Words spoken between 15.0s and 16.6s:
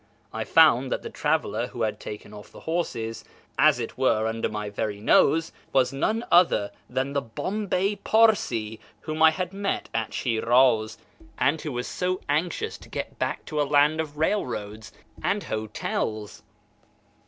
and hotels.